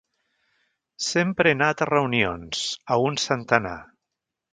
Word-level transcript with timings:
Sempre 1.07 1.51
he 1.51 1.57
anat 1.57 1.83
a 1.85 1.87
reunions, 1.89 2.63
a 2.95 2.99
un 3.11 3.21
centenar. 3.25 3.75